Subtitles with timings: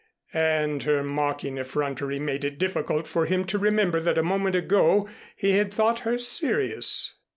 [0.33, 5.07] And her mocking effrontery made it difficult for him to remember that a moment ago
[5.35, 7.17] he had thought her serious.